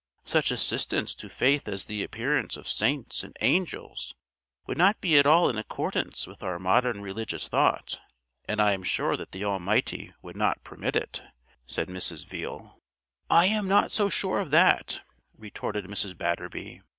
[0.23, 4.15] Such assistance to faith as the appearance of saints and angels
[4.65, 8.01] would not be at all in accordance with our modern religious thought,
[8.45, 11.21] and I am sure that the Almighty would not permit it,"
[11.67, 12.25] said Mrs.
[12.25, 12.79] Veale.
[13.29, 15.03] "I am not so sure of that,"
[15.37, 16.17] retorted Mrs.
[16.17, 16.81] Batterby.